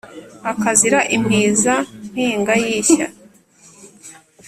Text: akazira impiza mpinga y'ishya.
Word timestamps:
akazira 0.51 0.99
impiza 1.15 1.73
mpinga 2.11 2.53
y'ishya. 2.63 3.07